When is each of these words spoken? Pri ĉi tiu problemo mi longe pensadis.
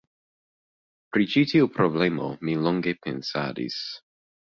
Pri 1.17 1.27
ĉi 1.33 1.43
tiu 1.51 1.67
problemo 1.75 2.29
mi 2.47 2.55
longe 2.69 2.95
pensadis. 3.05 3.77